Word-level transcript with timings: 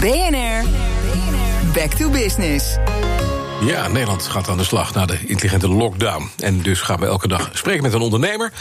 BNR, 0.00 0.64
back 1.74 1.90
to 1.90 2.10
business. 2.10 2.76
Ja, 3.60 3.88
Nederland 3.88 4.22
gaat 4.22 4.48
aan 4.48 4.56
de 4.56 4.64
slag 4.64 4.94
na 4.94 5.06
de 5.06 5.18
intelligente 5.26 5.68
lockdown. 5.68 6.30
En 6.38 6.62
dus 6.62 6.80
gaan 6.80 7.00
we 7.00 7.06
elke 7.06 7.28
dag 7.28 7.50
spreken 7.52 7.82
met 7.82 7.92
een 7.92 8.00
ondernemer 8.00 8.52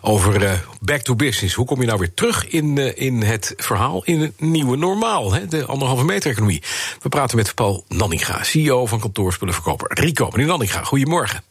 over 0.00 0.42
uh, 0.42 0.52
back 0.80 1.00
to 1.00 1.14
business. 1.14 1.54
Hoe 1.54 1.66
kom 1.66 1.80
je 1.80 1.86
nou 1.86 1.98
weer 1.98 2.14
terug 2.14 2.48
in, 2.48 2.76
uh, 2.76 2.90
in 2.94 3.22
het 3.22 3.54
verhaal 3.56 4.04
in 4.04 4.20
het 4.20 4.40
nieuwe 4.40 4.76
normaal, 4.76 5.32
hè, 5.32 5.46
de 5.46 5.64
anderhalve 5.66 6.04
meter 6.04 6.30
economie? 6.30 6.62
We 7.02 7.08
praten 7.08 7.36
met 7.36 7.54
Paul 7.54 7.84
Nanninga, 7.88 8.42
CEO 8.42 8.86
van 8.86 9.00
kantoorspullenverkoper 9.00 9.90
Rico. 10.00 10.28
Meneer 10.30 10.46
Nanninga, 10.46 10.82
goedemorgen. 10.82 11.47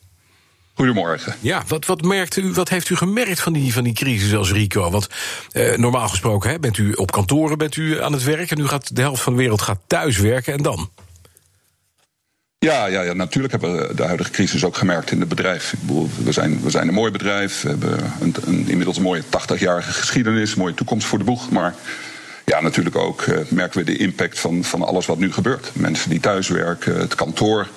Goedemorgen. 0.78 1.36
Ja, 1.40 1.64
wat, 1.68 1.86
wat, 1.86 2.02
merkt 2.02 2.38
u, 2.38 2.52
wat 2.54 2.70
heeft 2.70 2.90
u 2.90 2.96
gemerkt 2.96 3.40
van 3.40 3.54
die, 3.54 3.74
van 3.74 3.84
die 3.84 3.94
crisis 3.94 4.36
als 4.36 4.52
Rico? 4.52 4.90
Want 4.90 5.08
eh, 5.52 5.78
normaal 5.78 6.08
gesproken 6.08 6.50
hè, 6.50 6.60
bent 6.60 6.78
u 6.78 6.92
op 6.92 7.12
kantoren 7.12 7.58
bent 7.58 7.76
u 7.76 8.04
aan 8.04 8.14
het 8.14 8.24
werk... 8.24 8.52
en 8.52 8.58
nu 8.58 8.68
gaat 8.68 8.96
de 8.96 9.02
helft 9.02 9.22
van 9.22 9.34
de 9.34 9.40
wereld 9.40 9.62
gaat 9.62 9.80
thuiswerken 9.88 10.54
en 10.54 10.64
dan? 10.64 10.90
Ja, 12.60 12.86
ja, 12.86 13.02
ja, 13.02 13.14
natuurlijk 13.14 13.52
hebben 13.54 13.88
we 13.88 13.94
de 13.94 14.04
huidige 14.04 14.32
crisis 14.32 14.64
ook 14.64 14.78
gemerkt 14.78 15.12
in 15.12 15.20
het 15.20 15.30
bedrijf. 15.30 15.74
Ik 15.74 15.80
bedoel, 15.80 16.10
we, 16.24 16.32
zijn, 16.32 16.62
we 16.62 16.70
zijn 16.70 16.88
een 16.88 16.94
mooi 16.94 17.12
bedrijf, 17.12 17.62
we 17.62 17.70
hebben 17.70 18.12
een, 18.20 18.36
een 18.46 18.70
inmiddels 18.70 18.98
een 18.98 19.04
mooie 19.04 19.24
80-jarige 19.24 19.92
geschiedenis... 19.92 20.56
mooie 20.56 20.74
toekomst 20.74 21.08
voor 21.08 21.18
de 21.18 21.26
boeg, 21.26 21.50
maar... 21.50 21.76
Ja, 22.46 22.62
natuurlijk 22.62 22.96
ook 22.96 23.22
uh, 23.22 23.38
merken 23.50 23.80
we 23.80 23.86
de 23.86 23.98
impact 23.98 24.40
van, 24.40 24.64
van 24.64 24.84
alles 24.84 25.06
wat 25.06 25.18
nu 25.18 25.34
gebeurt. 25.34 25.70
Mensen 25.74 26.10
die 26.10 26.20
thuiswerken, 26.20 27.00
het 27.00 27.16
kantoor 27.16 27.68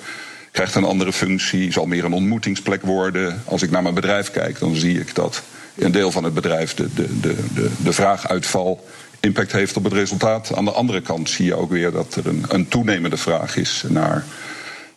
krijgt 0.51 0.75
een 0.75 0.83
andere 0.83 1.13
functie, 1.13 1.71
zal 1.71 1.85
meer 1.85 2.05
een 2.05 2.13
ontmoetingsplek 2.13 2.81
worden. 2.81 3.41
Als 3.45 3.61
ik 3.61 3.71
naar 3.71 3.81
mijn 3.81 3.95
bedrijf 3.95 4.31
kijk, 4.31 4.59
dan 4.59 4.75
zie 4.75 4.99
ik 4.99 5.15
dat 5.15 5.43
een 5.75 5.91
deel 5.91 6.11
van 6.11 6.23
het 6.23 6.33
bedrijf 6.33 6.73
de, 6.73 6.93
de, 6.93 7.19
de, 7.19 7.35
de, 7.53 7.69
de 7.83 7.93
vraaguitval 7.93 8.85
impact 9.19 9.51
heeft 9.51 9.77
op 9.77 9.83
het 9.83 9.93
resultaat. 9.93 10.55
Aan 10.55 10.65
de 10.65 10.71
andere 10.71 11.01
kant 11.01 11.29
zie 11.29 11.45
je 11.45 11.55
ook 11.55 11.69
weer 11.69 11.91
dat 11.91 12.15
er 12.15 12.27
een, 12.27 12.45
een 12.47 12.67
toenemende 12.67 13.17
vraag 13.17 13.55
is 13.55 13.83
naar 13.87 14.25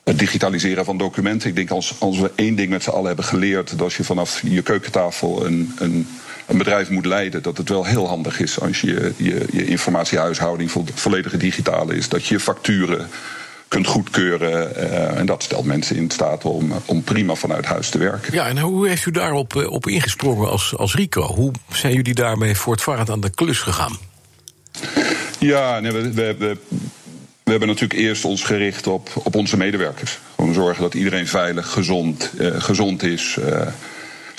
het 0.04 0.18
digitaliseren 0.18 0.84
van 0.84 0.98
documenten. 0.98 1.48
Ik 1.48 1.54
denk 1.54 1.70
als, 1.70 1.94
als 1.98 2.18
we 2.18 2.30
één 2.34 2.54
ding 2.54 2.68
met 2.70 2.82
z'n 2.82 2.90
allen 2.90 3.06
hebben 3.06 3.24
geleerd, 3.24 3.70
dat 3.70 3.80
als 3.80 3.96
je 3.96 4.04
vanaf 4.04 4.40
je 4.44 4.62
keukentafel 4.62 5.46
een, 5.46 5.72
een, 5.78 6.06
een 6.46 6.58
bedrijf 6.58 6.90
moet 6.90 7.06
leiden, 7.06 7.42
dat 7.42 7.56
het 7.56 7.68
wel 7.68 7.84
heel 7.84 8.08
handig 8.08 8.40
is 8.40 8.60
als 8.60 8.80
je 8.80 9.12
je, 9.16 9.44
je 9.52 9.66
informatiehuishouding 9.66 10.70
volledig 10.94 11.36
digitaal 11.36 11.90
is. 11.90 12.08
Dat 12.08 12.26
je 12.26 12.40
facturen 12.40 13.08
kunt 13.74 13.86
goedkeuren. 13.86 14.72
Uh, 14.76 15.18
en 15.18 15.26
dat 15.26 15.42
stelt 15.42 15.64
mensen 15.64 15.96
in 15.96 16.10
staat 16.10 16.44
om, 16.44 16.72
om 16.84 17.02
prima 17.02 17.34
vanuit 17.34 17.64
huis 17.64 17.88
te 17.88 17.98
werken. 17.98 18.34
Ja, 18.34 18.46
en 18.46 18.58
hoe 18.58 18.88
heeft 18.88 19.06
u 19.06 19.10
daarop 19.10 19.54
uh, 19.54 19.70
op 19.70 19.86
ingesprongen 19.86 20.48
als, 20.48 20.76
als 20.76 20.94
Rico? 20.94 21.22
Hoe 21.22 21.52
zijn 21.72 21.94
jullie 21.94 22.14
daarmee 22.14 22.54
voortvarend 22.54 23.10
aan 23.10 23.20
de 23.20 23.30
klus 23.30 23.58
gegaan? 23.58 23.96
Ja, 25.38 25.80
nee, 25.80 25.92
we, 25.92 26.12
we, 26.12 26.34
we, 26.38 26.56
we 27.42 27.50
hebben 27.50 27.68
natuurlijk 27.68 28.00
eerst 28.00 28.24
ons 28.24 28.44
gericht 28.44 28.86
op, 28.86 29.10
op 29.14 29.34
onze 29.34 29.56
medewerkers. 29.56 30.18
Gewoon 30.36 30.54
zorgen 30.54 30.82
dat 30.82 30.94
iedereen 30.94 31.28
veilig, 31.28 31.70
gezond, 31.70 32.30
uh, 32.38 32.60
gezond 32.60 33.02
is 33.02 33.38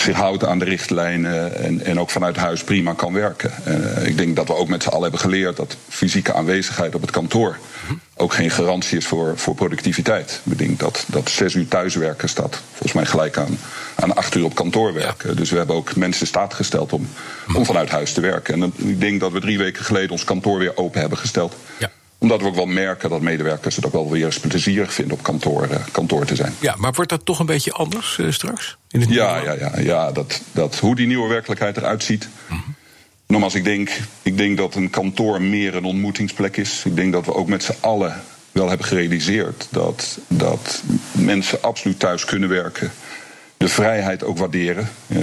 zich 0.06 0.16
houdt 0.16 0.44
aan 0.44 0.58
de 0.58 0.64
richtlijnen 0.64 1.56
en, 1.56 1.84
en 1.84 2.00
ook 2.00 2.10
vanuit 2.10 2.36
huis 2.36 2.64
prima 2.64 2.92
kan 2.92 3.12
werken. 3.12 3.52
Uh, 3.68 4.06
ik 4.06 4.16
denk 4.16 4.36
dat 4.36 4.46
we 4.46 4.54
ook 4.54 4.68
met 4.68 4.82
z'n 4.82 4.88
allen 4.88 5.02
hebben 5.02 5.20
geleerd 5.20 5.56
dat 5.56 5.76
fysieke 5.88 6.32
aanwezigheid 6.32 6.94
op 6.94 7.00
het 7.00 7.10
kantoor 7.10 7.56
ook 8.16 8.34
geen 8.34 8.50
garantie 8.50 8.98
is 8.98 9.06
voor, 9.06 9.38
voor 9.38 9.54
productiviteit. 9.54 10.40
Ik 10.50 10.58
denk 10.58 10.78
dat, 10.78 11.04
dat 11.06 11.30
zes 11.30 11.54
uur 11.54 11.68
thuiswerken 11.68 12.28
staat 12.28 12.60
volgens 12.70 12.92
mij 12.92 13.06
gelijk 13.06 13.36
aan, 13.36 13.58
aan 13.94 14.14
acht 14.14 14.34
uur 14.34 14.44
op 14.44 14.54
kantoor 14.54 14.92
werken. 14.92 15.30
Ja. 15.30 15.34
Dus 15.34 15.50
we 15.50 15.56
hebben 15.56 15.76
ook 15.76 15.96
mensen 15.96 16.20
in 16.20 16.26
staat 16.26 16.54
gesteld 16.54 16.92
om, 16.92 17.08
om 17.54 17.64
vanuit 17.64 17.90
huis 17.90 18.12
te 18.12 18.20
werken. 18.20 18.62
En 18.62 18.72
ik 18.76 19.00
denk 19.00 19.20
dat 19.20 19.32
we 19.32 19.40
drie 19.40 19.58
weken 19.58 19.84
geleden 19.84 20.10
ons 20.10 20.24
kantoor 20.24 20.58
weer 20.58 20.76
open 20.76 21.00
hebben 21.00 21.18
gesteld. 21.18 21.56
Ja 21.78 21.90
omdat 22.18 22.40
we 22.40 22.46
ook 22.46 22.54
wel 22.54 22.66
merken 22.66 23.10
dat 23.10 23.20
medewerkers 23.20 23.76
het 23.76 23.86
ook 23.86 23.92
wel 23.92 24.10
weer 24.10 24.24
eens 24.24 24.40
plezierig 24.40 24.92
vinden 24.92 25.16
op 25.16 25.22
kantoor, 25.22 25.68
uh, 25.70 25.76
kantoor 25.92 26.24
te 26.24 26.34
zijn. 26.34 26.54
Ja, 26.60 26.74
maar 26.78 26.92
wordt 26.92 27.10
dat 27.10 27.24
toch 27.24 27.38
een 27.38 27.46
beetje 27.46 27.72
anders 27.72 28.18
uh, 28.20 28.30
straks? 28.30 28.76
In 28.90 29.00
het 29.00 29.10
ja, 29.10 29.42
ja, 29.42 29.52
ja, 29.52 29.78
ja 29.78 30.12
dat, 30.12 30.42
dat, 30.52 30.78
hoe 30.78 30.94
die 30.94 31.06
nieuwe 31.06 31.28
werkelijkheid 31.28 31.76
eruit 31.76 32.02
ziet. 32.02 32.28
Mm 32.48 32.62
-hmm. 32.64 32.74
Nogmaals, 33.26 33.54
ik 33.54 33.64
denk, 33.64 33.90
ik 34.22 34.36
denk 34.36 34.56
dat 34.56 34.74
een 34.74 34.90
kantoor 34.90 35.42
meer 35.42 35.74
een 35.74 35.84
ontmoetingsplek 35.84 36.56
is. 36.56 36.82
Ik 36.84 36.96
denk 36.96 37.12
dat 37.12 37.26
we 37.26 37.34
ook 37.34 37.48
met 37.48 37.62
z'n 37.62 37.74
allen 37.80 38.22
wel 38.52 38.68
hebben 38.68 38.86
gerealiseerd 38.86 39.68
dat, 39.70 40.18
dat 40.28 40.82
mensen 41.12 41.62
absoluut 41.62 41.98
thuis 41.98 42.24
kunnen 42.24 42.48
werken 42.48 42.92
de 43.66 43.72
vrijheid 43.72 44.24
ook 44.24 44.38
waarderen. 44.38 44.88
Uh, 45.06 45.20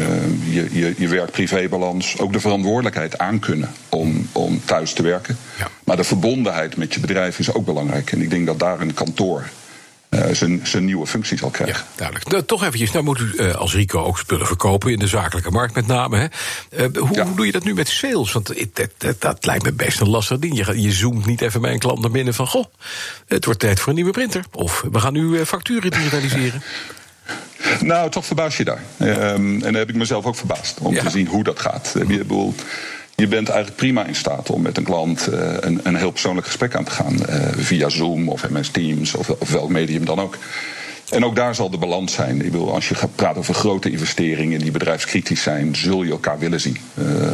je, 0.54 0.68
je, 0.72 0.94
je 0.98 1.08
werk-privébalans. 1.08 2.20
Ook 2.20 2.34
de 2.34 2.40
verantwoordelijkheid 2.40 3.18
aankunnen 3.18 3.72
om, 3.90 4.30
om 4.32 4.62
thuis 4.66 4.94
te 4.94 5.04
werken. 5.04 5.38
Ja. 5.58 5.70
Maar 5.84 5.96
de 5.96 6.04
verbondenheid 6.04 6.78
met 6.78 6.94
je 6.94 7.00
bedrijf 7.00 7.40
is 7.40 7.54
ook 7.54 7.66
belangrijk. 7.66 8.12
En 8.12 8.22
ik 8.22 8.30
denk 8.30 8.46
dat 8.46 8.60
daar 8.60 8.82
een 8.82 8.94
kantoor 8.94 9.50
uh, 10.10 10.26
zijn, 10.32 10.60
zijn 10.64 10.86
nieuwe 10.86 11.08
functie 11.08 11.38
zal 11.38 11.50
krijgen. 11.50 11.76
Ja, 11.76 11.88
duidelijk. 11.96 12.30
Nou, 12.30 12.44
toch 12.44 12.64
eventjes, 12.64 12.92
nou 12.92 13.04
moet 13.04 13.20
u 13.20 13.34
uh, 13.36 13.56
als 13.56 13.74
Rico 13.74 14.04
ook 14.04 14.18
spullen 14.18 14.48
verkopen 14.48 14.92
in 14.92 15.00
de 15.00 15.08
zakelijke 15.08 15.52
markt 15.52 15.76
met 15.76 15.88
name. 15.88 16.18
Hè? 16.18 16.26
Uh, 16.86 16.98
hoe, 16.98 17.16
ja. 17.16 17.26
hoe, 17.26 17.36
doe 17.36 17.46
je 17.46 17.52
dat 17.52 17.64
nu 17.64 17.74
met 17.74 17.88
sales? 17.88 18.32
Want 18.32 18.54
dat, 19.20 19.46
lijkt 19.46 19.64
me 19.64 19.74
best 19.74 20.00
een 20.00 20.10
lastig 20.10 20.40
ding. 20.40 20.58
Je, 20.58 20.82
je 20.82 20.92
zoomt 20.92 21.26
niet 21.26 21.42
even 21.42 21.62
bij 21.62 21.72
een 21.72 21.80
klant 21.80 22.00
naar 22.00 22.12
binnen 22.12 22.34
van... 22.34 22.48
goh, 22.48 22.66
het 23.28 23.46
wordt 23.46 23.60
tijd 23.60 23.80
voor 23.80 23.90
een 23.90 23.96
nieuwe 23.96 24.12
printer. 24.12 24.46
Of 24.52 24.86
we 24.92 25.00
gaan 25.00 25.14
nu 25.14 25.46
facturen 25.46 25.92
digitaliseren. 25.92 26.62
Nou, 27.82 28.10
toch 28.10 28.26
verbaas 28.26 28.58
je 28.58 28.64
daar. 28.64 28.82
Um, 29.00 29.54
en 29.54 29.72
daar 29.72 29.82
heb 29.82 29.90
ik 29.90 29.96
mezelf 29.96 30.26
ook 30.26 30.36
verbaasd 30.36 30.80
om 30.80 30.94
ja. 30.94 31.04
te 31.04 31.10
zien 31.10 31.28
hoe 31.28 31.44
dat 31.44 31.60
gaat. 31.60 31.94
Je, 32.08 32.18
bedoel, 32.18 32.54
je 33.16 33.28
bent 33.28 33.48
eigenlijk 33.50 33.78
prima 33.78 34.06
in 34.06 34.16
staat 34.16 34.50
om 34.50 34.62
met 34.62 34.78
een 34.78 34.84
klant 34.84 35.28
uh, 35.32 35.40
een, 35.60 35.80
een, 35.84 35.96
heel 35.96 36.12
persoonlijk 36.12 36.48
gesprek 36.48 36.76
aan 36.76 36.84
te 36.84 36.92
gaan. 36.92 37.14
Uh, 37.30 37.48
via 37.58 37.90
Zoom 37.90 38.30
of 38.30 38.50
MS 38.50 38.70
Teams 38.70 39.16
of, 39.16 39.30
of 39.30 39.50
welk 39.50 39.70
medium 39.70 40.06
dan 40.06 40.20
ook. 40.20 40.38
En 41.10 41.26
ook 41.26 41.36
daar 41.36 41.56
zal 41.56 41.70
de 41.70 41.78
balans 41.78 42.14
zijn. 42.14 42.36
Ik 42.36 42.52
bedoel, 42.52 42.74
als 42.74 42.90
je 42.90 42.96
gaat 42.96 43.16
praten 43.16 43.40
over 43.40 43.54
grote 43.54 43.92
investeringen 43.92 44.60
die 44.60 44.72
bedrijfskritisch 44.72 45.42
zijn, 45.42 45.76
zul 45.76 46.04
je 46.04 46.12
elkaar 46.12 46.40
willen 46.40 46.62
zien. 46.62 46.78
Uh, 46.96 47.32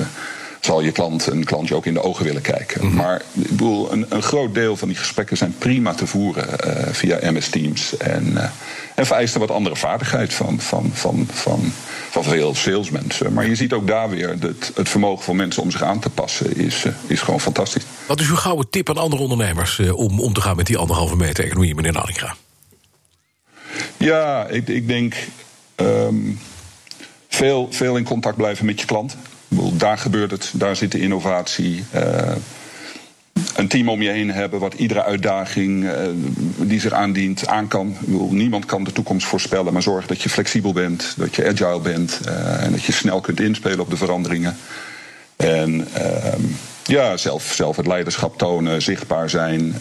zal 0.69 0.81
je 0.81 0.91
klant 0.91 1.28
een 1.28 1.44
klantje 1.44 1.75
ook 1.75 1.85
in 1.85 1.94
de 1.94 2.03
ogen 2.03 2.25
willen 2.25 2.41
kijken. 2.41 2.81
Mm 2.81 2.88
-hmm. 2.88 2.97
Maar 2.97 3.22
ik 3.34 3.50
bedoel, 3.50 3.91
een, 3.91 4.06
een, 4.09 4.22
groot 4.22 4.53
deel 4.53 4.78
van 4.78 4.88
die 4.88 4.97
gesprekken 4.97 5.38
zijn 5.38 5.56
prima 5.57 5.94
te 5.94 6.07
voeren 6.07 6.47
uh, 6.68 6.94
via 6.94 7.31
MS 7.31 7.50
Teams. 7.50 7.97
En, 7.97 8.31
uh, 8.31 8.44
en 8.96 9.06
vereisten 9.06 9.40
wat 9.40 9.52
andere 9.52 9.75
vaardigheid 9.75 10.34
van, 10.34 10.59
van, 10.59 10.91
van, 10.94 11.28
van, 11.31 11.72
van 12.09 12.24
veel 12.24 12.56
salesmensen. 12.56 13.34
Maar 13.34 13.47
je 13.47 13.56
ziet 13.56 13.74
ook 13.74 13.88
daar 13.88 14.09
weer 14.09 14.40
dat 14.40 14.72
het 14.75 14.90
vermogen 14.90 15.24
van 15.24 15.35
mensen 15.35 15.62
om 15.62 15.72
zich 15.72 15.84
aan 15.84 16.00
te 16.00 16.09
passen 16.09 16.57
is, 16.57 16.86
uh, 16.86 16.94
is 17.07 17.22
gewoon 17.22 17.40
fantastisch. 17.40 17.84
Wat 18.06 18.19
is 18.19 18.30
uw 18.30 18.36
gouden 18.36 18.69
tip 18.69 18.90
aan 18.90 18.97
andere 18.97 19.22
ondernemers 19.22 19.80
om 19.80 20.19
om 20.19 20.34
te 20.34 20.41
gaan 20.41 20.56
met 20.56 20.66
die 20.66 20.78
anderhalve 20.78 21.16
meter 21.16 21.44
economie, 21.44 21.75
meneer 21.75 21.91
Nanninga? 21.94 22.36
Ja, 23.97 24.47
ik, 24.47 24.68
ik 24.68 24.88
denk 24.88 25.16
um, 25.75 26.40
veel, 27.28 27.68
veel 27.72 27.97
in 27.97 28.03
contact 28.03 28.38
blijven 28.38 28.66
met 28.66 28.80
je 28.80 28.86
klant. 28.86 29.18
Daar 29.74 29.98
gebeurt 29.98 30.32
het, 30.32 30.52
daar 30.54 30.76
zit 30.76 30.92
de 30.92 31.00
innovatie. 31.00 31.84
Uh, 31.96 32.32
een 33.56 33.68
team 33.68 33.90
om 33.90 34.02
je 34.02 34.10
heen 34.10 34.32
hebben 34.32 34.60
wat 34.60 34.74
iedere 34.74 35.04
uitdaging 35.04 35.84
uh, 35.84 35.92
die 36.58 36.80
zich 36.80 36.92
aandient 36.92 37.48
aan 37.48 37.68
kan. 37.68 37.96
Niemand 38.30 38.66
kan 38.66 38.84
de 38.84 38.92
toekomst 38.92 39.28
voorspellen, 39.28 39.74
maar 39.74 39.82
zorg 39.82 40.08
dat 40.08 40.22
je 40.22 40.30
flexibel 40.30 40.74
bent, 40.74 41.14
dat 41.18 41.36
je 41.36 41.48
agile 41.48 41.80
bent 41.80 42.20
uh, 42.28 42.64
en 42.64 42.72
dat 42.72 42.84
je 42.84 42.92
snel 42.92 43.22
kunt 43.22 43.40
inspelen 43.40 43.80
op 43.80 43.90
de 43.90 43.98
veranderingen. 43.98 44.58
En 45.36 45.88
ja, 46.90 47.18
zelf, 47.18 47.52
zelf 47.56 47.76
het 47.76 47.88
leiderschap 47.88 48.38
tonen, 48.38 48.82
zichtbaar 48.82 49.30
zijn. 49.30 49.76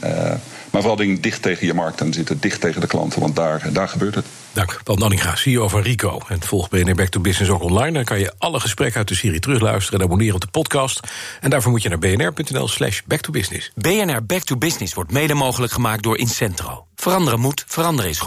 maar 0.70 0.80
vooral 0.80 0.96
dingen 0.96 1.20
dicht 1.20 1.42
tegen 1.42 1.66
je 1.66 1.74
markt 1.74 2.00
aan 2.00 2.12
zitten, 2.12 2.40
dicht 2.40 2.60
tegen 2.60 2.80
de 2.80 2.86
klanten, 2.86 3.20
want 3.20 3.36
daar, 3.36 3.72
daar 3.72 3.88
gebeurt 3.88 4.14
het. 4.14 4.24
Dank. 4.52 4.80
Paul 4.84 4.96
Nanninga, 4.96 5.34
CEO 5.34 5.68
van 5.68 5.82
Rico. 5.82 6.20
En 6.28 6.42
volg 6.42 6.68
BNR 6.68 6.94
Back 6.94 7.08
to 7.08 7.20
Business 7.20 7.50
ook 7.50 7.62
online. 7.62 7.92
Dan 7.92 8.04
kan 8.04 8.18
je 8.18 8.32
alle 8.38 8.60
gesprekken 8.60 8.98
uit 8.98 9.08
de 9.08 9.14
serie 9.14 9.40
terugluisteren 9.40 10.00
en 10.00 10.04
abonneren 10.04 10.34
op 10.34 10.40
de 10.40 10.46
podcast. 10.46 11.00
En 11.40 11.50
daarvoor 11.50 11.70
moet 11.70 11.82
je 11.82 11.88
naar 11.88 11.98
bnr.nl 11.98 12.68
slash 12.68 13.00
back 13.06 13.20
to 13.20 13.30
business. 13.30 13.70
BNR 13.74 14.24
Back 14.26 14.42
to 14.42 14.56
Business 14.56 14.94
wordt 14.94 15.12
mede 15.12 15.34
mogelijk 15.34 15.72
gemaakt 15.72 16.02
door 16.02 16.18
Incentro. 16.18 16.86
Veranderen 16.94 17.40
moet, 17.40 17.64
veranderen 17.66 18.10
is 18.10 18.18
goed. 18.18 18.26